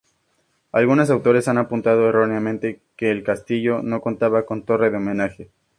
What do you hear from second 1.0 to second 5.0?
autores han apuntado erróneamente, que el castillo no contaba con torre del